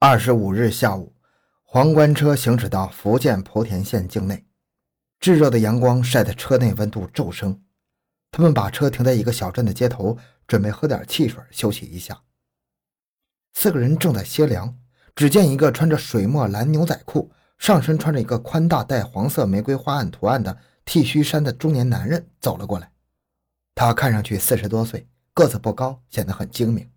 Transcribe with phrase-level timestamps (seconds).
[0.00, 1.12] 二十五日下午，
[1.64, 4.46] 皇冠车行驶到福建莆田县境内，
[5.18, 7.64] 炙热的阳光晒得车内温度骤升。
[8.30, 10.16] 他们把车停在一个小镇的街头，
[10.46, 12.22] 准备喝点汽水休息一下。
[13.54, 14.78] 四个人正在歇凉，
[15.16, 17.32] 只见一个穿着水墨蓝牛仔裤。
[17.58, 22.92] 上身穿着一个宽大带黄色玫瑰花案图案的 T 恤衫的中年男人走了过来。
[23.74, 26.88] 他看上去四十多岁，个子不高，显得很精明。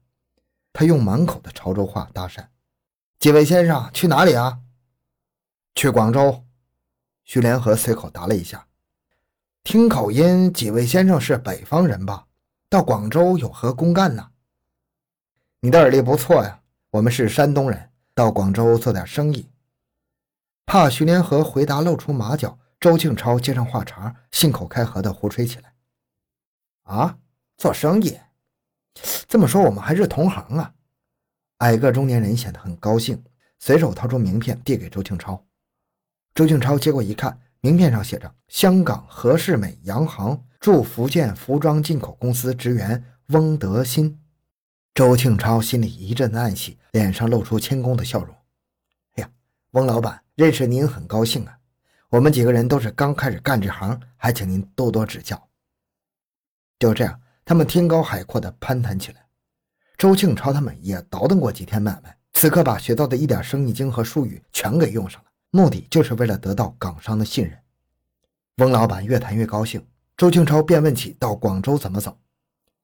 [0.71, 2.45] 他用满口的潮州话搭讪
[3.21, 4.61] ：“几位先生去哪里啊
[5.75, 6.43] ？”“去广州。”
[7.23, 8.65] 徐连河随口答了一下。
[9.63, 12.25] 听口音，几位先生是北方人吧？
[12.67, 14.31] 到广州有何公干呢？
[15.59, 16.61] 你的耳力不错呀。
[16.89, 19.47] 我们是山东人，到广州做点生意。
[20.65, 25.75] 怕徐连河回答露出马脚，周庆超接上话茬，信口开河的胡吹起来。
[26.85, 27.19] 啊，
[27.55, 28.19] 做生意？
[29.27, 30.73] 这么说我们还是同行啊！
[31.61, 33.23] 矮个中年人显得很高兴，
[33.59, 35.43] 随手掏出名片递给周庆超。
[36.33, 44.19] 周庆超接过一看，名片上写着“香港何世美洋行驻福建服装进口公司职员翁德新”。
[44.95, 48.35] 周庆超心里一阵暗喜，脸上露出谦恭的笑容。
[49.15, 49.29] 哎呀，
[49.71, 50.21] 翁老板。
[50.35, 51.55] 认识您很高兴啊，
[52.09, 55.39] 我们几个人都是刚开始干这行，还请您多多指教。
[56.79, 59.23] 就这样，他们天高海阔的攀谈起来。
[60.01, 67.55] 周庆超他们也倒腾过几天买卖，此刻把学到的一点生意经和术语全给用上了，目的就是为了得到港商的信任。
[68.57, 69.85] 翁老板越谈越高兴，
[70.17, 72.17] 周庆超便问起到广州怎么走。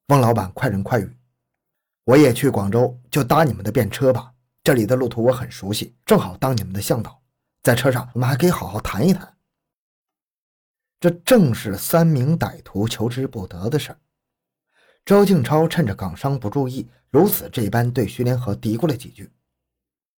[0.10, 1.12] 翁老板快人快语
[2.06, 4.32] ：“我也去广州，就搭你们的便车吧，
[4.64, 7.20] 这里的路途我很熟悉，正好当你们的向导。”
[7.64, 9.36] 在车上，我们还可以好好谈一谈。
[11.00, 13.98] 这正是三名歹徒求之不得的事儿。
[15.08, 19.32] 周静超趁着港商不注意，如此这般对徐连河嘀咕了几句。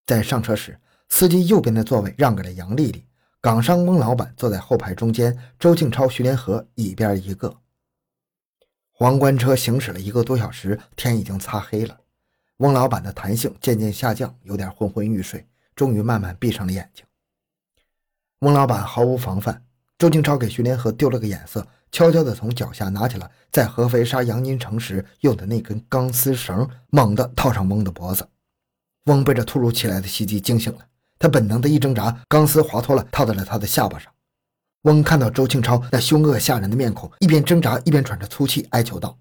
[0.07, 3.05] 在上车时，司机右边的座位让给了杨丽丽，
[3.39, 7.55] 港商翁老板坐在后排中间，周静超、徐连河一边一个。
[8.89, 11.95] 皇冠车行驶了一个多小时，天已经擦黑了。
[12.57, 17.05] 翁老板的弹性渐渐下降，有点昏昏欲睡，终于慢慢闭上了眼睛。
[18.39, 19.63] 翁老板毫无防范，
[19.99, 28.27] 周静超给徐连河丢了个眼色，悄悄地从脚下拿起了在合肥杀杨金城时用的那根钢丝绳，猛地套上翁的脖子。
[29.05, 30.79] 翁被这突如其来的袭击惊醒了，
[31.17, 34.11] 他本能的一挣扎，钢丝滑脱了，套在了他的下巴上。
[34.83, 39.17] 翁看到周庆超那凶恶吓人的面孔，一边挣扎一边喘着粗气，哀求道：“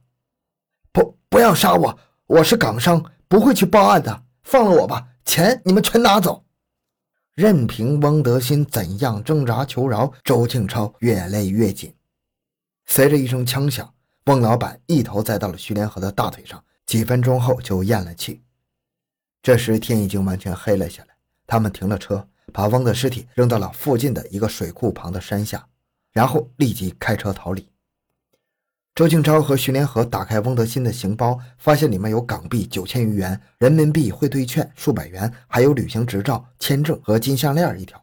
[0.93, 6.45] 不，不要杀我，我是港商，不会去报案的，放了我吧，钱你们全拿走。”
[7.35, 11.95] 任凭翁德新怎样挣扎求饶，周庆超越勒越紧。
[12.91, 13.94] 随着一声枪响，
[14.25, 18.43] 翁老板一头栽到了徐连河的大腿上，几分钟后就咽了气。
[19.43, 21.15] 这时天已经完全黑了下来，
[21.47, 25.69] 他们停了车，把翁的尸体扔到了附近的一个水库旁的山下，
[26.12, 27.69] 然后立即开车逃离。
[28.94, 38.03] 周庆超和徐连河打开翁德新的行包，发现里面有港币九千余元、人民币汇兑券数百元，还有旅行执照、签证和金项链一条。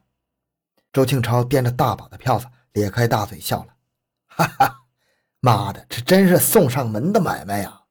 [0.94, 3.75] 周庆超掂着大把的票子，咧开大嘴笑了
[4.36, 4.82] ：“哈哈，
[5.40, 7.84] 妈的，这真是送上门的买卖呀！”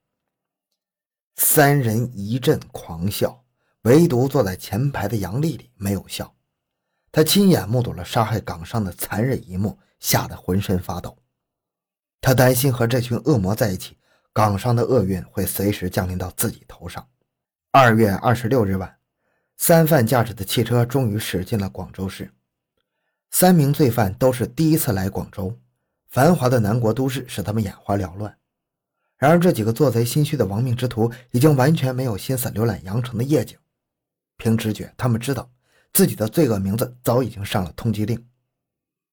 [1.36, 3.44] 三人一阵狂笑，
[3.82, 6.34] 唯独坐在前排的杨丽丽没有笑。
[7.10, 11.16] 她亲眼目睹了杀害港商的残忍一幕，吓得浑身发抖。
[12.20, 13.96] 他担心和这群恶魔在一起，
[14.32, 17.06] 港商的厄运会随时降临到自己头上。
[17.70, 18.98] 二月二十六日晚，
[19.56, 22.32] 三犯驾驶的汽车终于驶进了广州市。
[23.30, 25.58] 三名罪犯都是第一次来广州，
[26.14, 28.38] 繁华的南国都市使他们眼花缭乱。
[29.16, 33.58] 然而，这几个做贼心虚的亡命之徒已经完全没有心思浏览羊城的夜景。
[34.36, 35.50] 凭直觉，他们知道
[35.92, 38.24] 自己的罪恶名字早已经上了通缉令。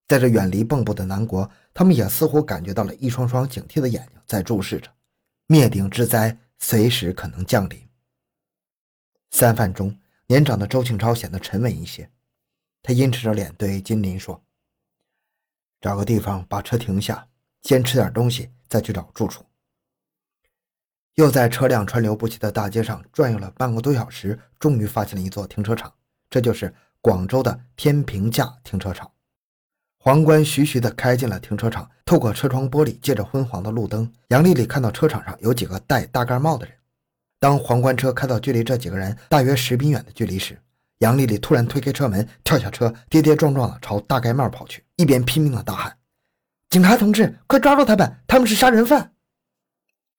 [0.07, 4.88] 在这远离蚌埠的南国，他们也似乎感觉到了一双双警惕的眼睛在注视着，
[5.47, 7.81] 灭顶之灾随时可能降临。
[9.31, 9.97] 三犯中，
[10.28, 12.07] 年长的周庆超显得沉稳一些，
[12.83, 14.39] 他阴沉着脸对金林说
[15.81, 17.28] ：“找个地方把车停下，
[17.63, 19.44] 先吃点东西，再去找住处。”
[21.16, 25.94] 又在车辆川流不息的大街上转悠了半个多小时，终于发现了一座停车场，
[26.30, 29.12] 这就是广州的天平架停车场。
[29.98, 36.75] 皇冠徐徐地开进了停车场，透过车窗玻璃，借着昏黄的路灯，杨丽丽看到车场上有几个戴大盖帽的人。
[37.39, 40.60] 当皇冠车开到距离这几个人大约十米远的距离时，
[41.01, 45.98] 杨丽丽突然推开车门，跳下车，跌跌撞撞地朝大盖帽跑去，一边拼命地大喊
[46.69, 48.18] ：“警察同志，快抓住他们！
[48.27, 49.12] 他们是杀人犯！”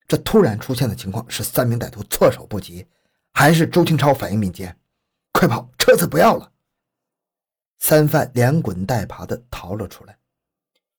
[0.09, 2.85] 这突然出现的情况使三名歹徒措手不及，
[3.33, 4.75] 还是周清超反应敏捷
[5.33, 6.51] ：“快！”跑，车子不要了！
[7.79, 10.19] 三犯连滚带爬的逃了出来。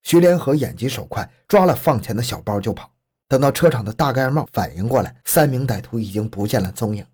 [0.02, 2.90] 徐连河眼疾手快，抓了放钱的小包就跑。
[3.28, 7.06] 等到车厂的大盖帽反应过来，三名歹徒已经不见了踪影。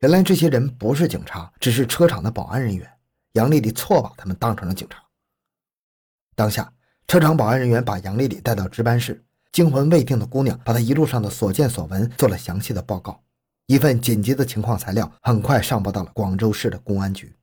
[0.00, 2.90] 原来这些人不是警察，只是车厂的保安人员。
[3.32, 4.96] 杨丽丽错把他们当成了警察。
[6.34, 6.72] 当下，
[7.06, 13.22] 车厂保安人员把杨丽丽带到值班室，惊魂未定的姑娘把她一路上的所见所闻做了详细的报告。
[13.66, 17.36] 一份紧急的情况材料很快上报到了广州市的公安局。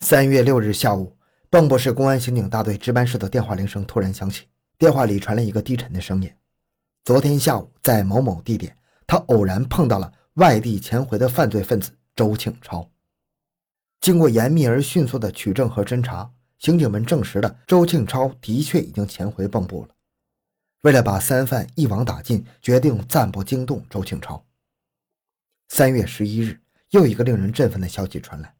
[0.00, 1.16] 三月六日下午，
[1.52, 6.28] 蚌埠市公安刑警大队值班室的电话铃声突然响起，电话里传来一个低沉的声音
[7.04, 8.76] ：“昨天下午，在某某地点，
[9.06, 12.90] 他偶然碰到了外地潜回的犯罪分子周庆超。
[14.00, 19.94] 经过严密而迅速的取证和侦查，刑警们证实了周庆超的确已经潜回蚌埠了。
[20.82, 24.44] 为了把三犯一网打尽，决定暂不惊动周庆超。
[25.68, 28.54] 三月十一日，又一个令人振奋的消息传来。”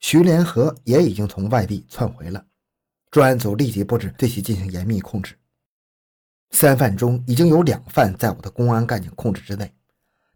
[0.00, 2.46] 徐连河也已经从外地窜回了，
[3.10, 5.36] 专案组立即布置对其进行严密控制。
[6.52, 9.72] 三犯中已经有两犯在我的公安干警控制之内，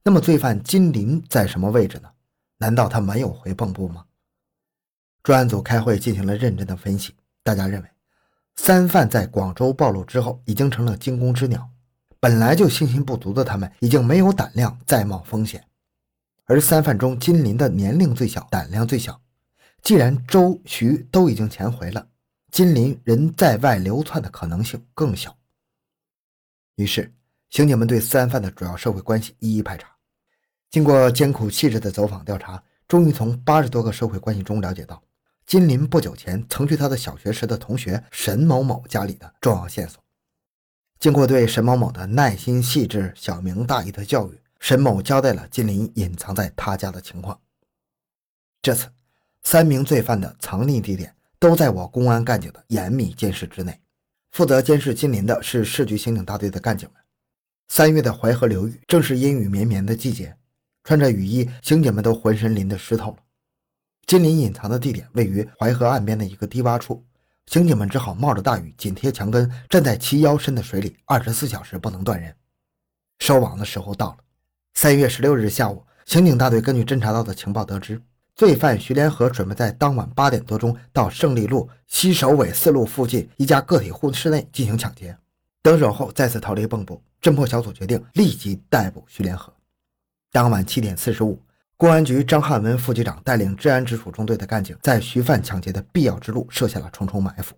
[0.06, 2.10] 那么罪犯金林在什么位置呢？
[2.58, 4.04] 难道他没有回蚌埠吗？
[5.22, 7.88] 专案组开会进行了认真的分析，大家认为，
[8.56, 11.66] 三犯在广州暴露之后已经成了惊弓之鸟，
[12.20, 15.66] 本来就信心不足的他们已经没有胆量再冒风险，
[16.44, 19.18] 而三犯中金林的年龄最小，胆量最小。
[19.80, 22.06] 既然周徐都已经潜回了，
[22.50, 25.34] 金林人在外流窜的可能性更小。
[26.74, 27.10] 于是，
[27.48, 29.93] 刑警们对三犯的主要社会关系一一排查。
[30.74, 35.00] 经过艰苦细致的走访调查，终于从八十多个社会关系中了解到，
[35.46, 40.02] 金林不久前曾去他的小学时的同学沈某某家里的重要线索。
[40.98, 47.38] 经过对沈某某的耐心细致、小明大义的教育，沈某交代了金林隐藏在他家的情况。
[48.60, 48.88] 这次。
[49.44, 53.80] 三名罪犯的藏匿地点都在我公安干警的严密监视之内。
[54.32, 57.00] 负责监视金林的是市局刑警大队的干警们。
[57.68, 60.36] 三月的淮河流域正是阴雨绵绵的季节，
[60.84, 63.16] 穿着雨衣，刑警们都浑身淋得湿透了。
[64.06, 67.02] 金林隐藏的地点位于淮河岸边的一个低洼处，
[67.46, 72.36] 刑警们只好冒着大雨，紧贴墙根，站在齐腰深的水里，二十四小时不能断人。
[73.18, 74.16] 收网的时候到了。
[74.74, 78.00] 三月十六日下午，刑警大队根据侦查到的情报得知。
[78.36, 85.16] 罪犯徐连河准备在当晚八点多钟到胜利路西首尾四路附近一家个体户室内进行抢劫，
[85.62, 87.00] 得手后再次逃离蚌埠。
[87.22, 89.54] 侦破小组决定立即逮捕徐连河。
[90.34, 91.40] 当晚七点四十五，
[91.76, 97.54] 公安局张汉文副局长带领治安直属中队的干警在徐犯抢劫的必要之路设下了重重埋伏。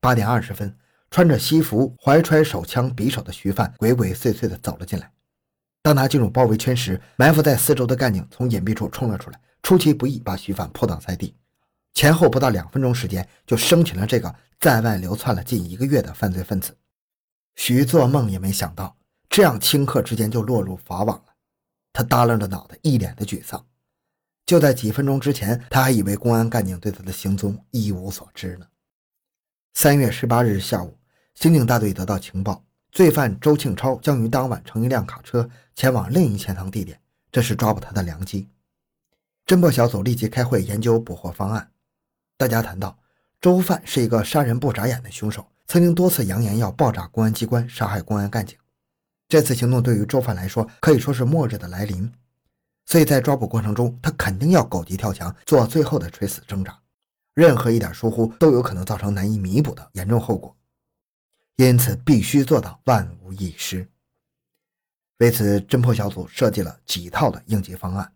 [0.00, 0.72] 八点二十分，
[1.10, 5.10] 穿着西服、怀揣手枪、匕首的徐犯鬼鬼祟祟地走了进来。
[5.82, 9.40] 当他进入包围圈时，埋伏在四周的干警从隐蔽处冲了出来。
[9.60, 11.34] 出其不意，把徐犯扑倒在地，
[11.92, 16.72] 前后不到两分钟时间，就生擒了这个在外流窜了近一个月的犯罪分子。
[17.56, 18.96] 徐做梦也没想到，
[19.28, 21.29] 这样顷刻之间就落入法网了。
[21.92, 23.66] 他耷拉着脑袋，一脸的沮丧。
[24.46, 28.66] 就在几分钟之前，他还以为公安干警对他的行踪一无所知呢。
[29.74, 30.98] 三月十八日下午，
[31.34, 37.00] 刑警大队得到情报，罪犯周庆超将于当晚乘一辆卡车前往另一潜藏地点，
[37.30, 38.48] 这是抓捕他的良机。
[39.46, 41.70] 侦破小组立即开会研究捕获方案。
[42.36, 42.98] 大家谈到，
[43.40, 48.58] 周犯是一个杀人不眨眼的凶手，曾经多次扬言要爆炸公安机关，杀害公安干警。
[49.30, 52.12] 这次行动对于周范来说可以说是末日的来临，
[52.84, 56.76] 所以在抓捕过程中，他肯定要狗急跳墙，做最后的垂死挣扎。
[57.34, 60.54] 任何一点疏忽都有可能造成难以弥补的严重后果，
[61.54, 63.88] 因此必须做到万无一失。
[65.18, 68.12] 为此，侦破小组设计了几套的应急方案。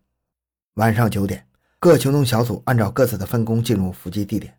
[0.74, 1.46] 晚上九点，
[1.78, 4.58] 各行动小组按照各自的分工进入伏击地点。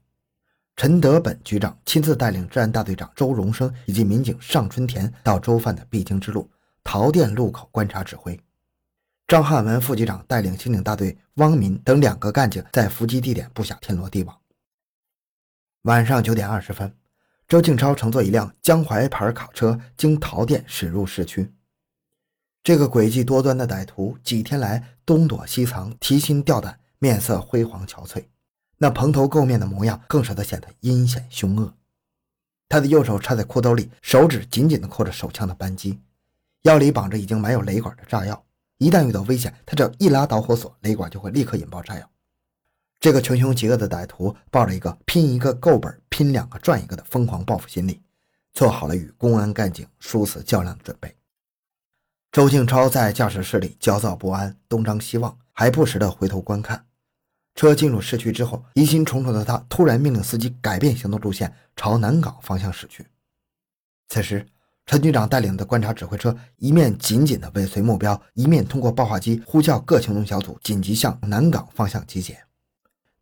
[0.76, 6.50] 陈德本局长亲自带领治安大队长周荣生以及民警尚春田到周范的必经之路
[6.84, 8.38] 陶店路口观察指挥。
[9.26, 14.38] 张汉文副局长带领刑警大队汪民等两个干警在伏击地点布下天罗地网。
[15.84, 16.94] 晚上九点二十分，
[17.48, 21.52] 周庆超乘坐一辆江淮牌卡车经陶店驶入市区。
[22.62, 28.26] 这个诡计多端的歹徒几天来东躲西藏，提心吊胆，面色灰黄憔悴，
[28.78, 31.74] 那蓬头垢面的模样更使他显得阴险凶恶。
[32.68, 36.00] 他的右手插在裤兜里，手指紧紧地扣着手枪的扳机，
[36.64, 38.44] 腰里绑着已经埋有雷管的炸药。
[38.78, 42.10] 一旦遇到危险，他只要一拉导火索，雷管就会立刻引爆炸药。
[43.00, 48.02] 这个穷凶极恶的歹徒抱着一个拼一个够本、拼两个赚一个的疯狂报复心理，
[48.52, 51.16] 做好了与公安干警殊死较量的准备。
[52.32, 56.86] 周庆超在驾驶室里焦躁不安，东张西望，还不时地回头观看，
[57.56, 63.06] 车进入市区之后，疑心重重的他突然命令司机改变行动路线，朝南港方向驶去。
[64.10, 64.46] 此时，
[64.86, 72.38] 陈局长带领的观察指挥车一面紧紧地尾随目标，一面通过报话机呼叫各行动小组紧急向南港方向集结。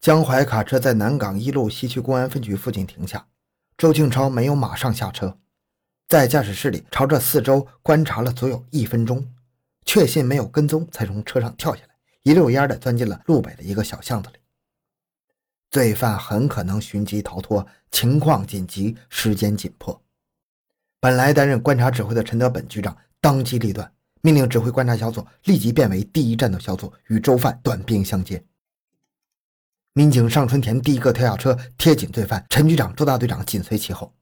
[0.01, 3.27] 江淮卡车在南港一路西区公安分局附近停下，
[3.77, 5.37] 周庆超没有马上下车，
[6.09, 9.31] 在驾驶室里朝着四周观察了足有一分钟，
[9.85, 11.92] 确信没有跟踪，才从车上跳下来。
[12.23, 14.35] 一溜烟的钻进了路北的一个小巷子里。
[15.69, 20.01] 罪犯很可能寻机逃脱，情况紧急，时间紧迫。
[20.99, 28.43] 本来担任观察指挥的陈德本局长当机立断，命令指挥观察小组立即变为第一战斗小组，与周犯短兵相接。
[29.93, 34.13] 民警尚春田第一个跳下车，贴紧罪犯，陈局长、周大队长紧随其后。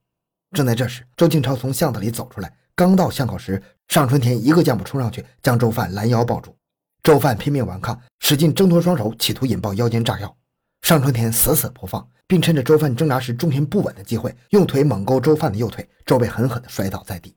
[0.52, 6.58] 正在这时，周庆超从巷子里走出来，刚到巷口时，尚春田一个箭步冲上去，将周犯拦腰抱住。
[7.04, 10.38] 周犯拼命顽抗，使劲挣脱双手，企图引爆腰间炸药。
[10.84, 17.36] 尚春田死死不放，并趁着周犯挣扎时重心不稳的机会，用腿猛勾周犯的右腿，周被狠狠地摔倒在地。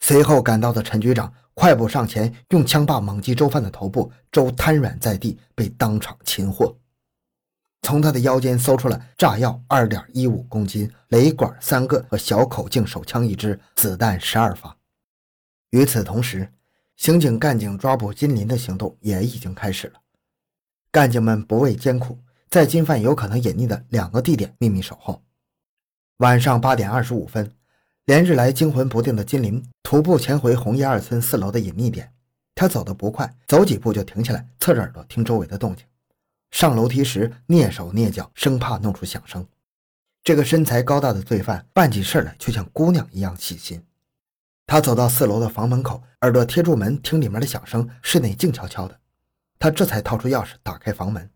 [0.00, 6.76] 随后赶到的陈局长快步上前，用枪把猛击周犯的头部，周瘫软在地，被当场擒获。
[7.82, 14.76] 从他的腰间搜出了炸药二点一五公斤、雷管三个和小口径手枪一支，子弹十二发。
[15.70, 16.52] 与此同时，
[16.96, 20.00] 刑警干警抓捕金林的行动也已经开始了。
[20.90, 25.22] 干警们不畏艰苦，在金犯有可能隐匿的两个地点秘密守候。
[26.18, 27.52] 晚上八点二十五分，
[28.06, 32.12] 连日来惊魂不定的金林徒步潜回红叶二村四楼的隐匿点。
[32.54, 35.84] 他走得不快，走几步就停下来，侧着耳朵听周围的动静。
[36.50, 39.46] 上楼梯时蹑手蹑脚，生怕弄出响声。
[40.24, 43.84] 这个身材高大的罪犯办起事来却像姑娘一样细心。
[44.66, 48.98] 他走到四楼的房门口，耳朵贴住门听里面的响声，室内静悄悄的。
[49.60, 51.30] 他这才掏出钥匙打开房门。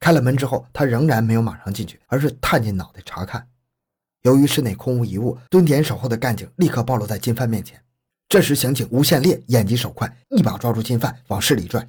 [0.00, 3.46] 开了门之后，他仍然没有马上进去，而是探进脑袋查看。
[4.22, 7.78] 由于室内空无一物，蹲点守候的干警立刻暴露在金范面前。
[8.30, 11.86] 这时，刑警吴宪烈眼疾手快，一把抓住金范往室里拽。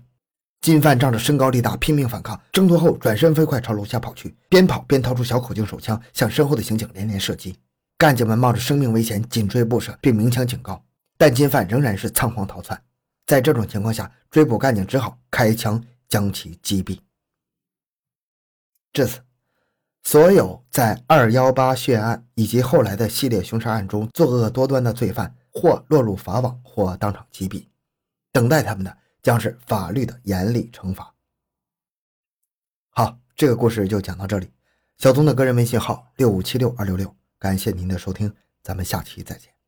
[0.60, 7.58] 金范仗着身高力大，拼命反抗，挣脱后转身飞快朝楼下跑去，边跑边掏出小口径手枪，向身后的刑警连连射击。
[8.00, 10.82] 干警们冒着生命危险紧追不舍，并鸣枪警告，
[11.18, 12.82] 但金犯仍然是仓皇逃窜。
[13.26, 16.98] 在这种情况下，追捕干警只好开枪将其击毙。
[18.94, 19.20] 至此，
[20.04, 27.68] 所有在二幺八血案以及后来的系列凶杀案中作恶多端的罪犯，或落入法网，或当场击毙，
[28.32, 31.14] 等待他们的将是法律的严厉惩罚。
[32.92, 34.50] 好，这个故事就讲到这里。
[35.00, 37.14] 小东的个人微信号六五七六二六六。
[37.40, 39.59] 感谢您的收听，咱们下期再见。